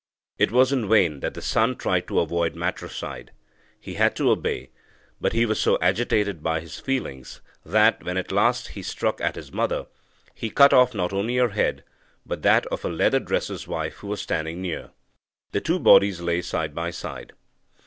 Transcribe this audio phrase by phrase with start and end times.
[0.39, 3.31] It was in vain that the son tried to avoid matricide.
[3.79, 4.71] He had to obey,
[5.19, 9.35] but he was so agitated by his feelings that, when at last he struck at
[9.35, 9.85] his mother,
[10.33, 11.83] he cut off not only her head,
[12.25, 14.89] but that of a leather dresser's wife who was standing near.
[15.51, 17.33] The two bodies lay side by side.